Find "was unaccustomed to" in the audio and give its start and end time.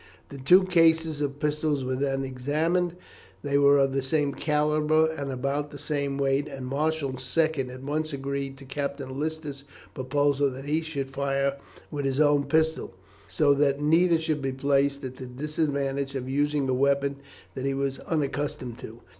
17.75-19.01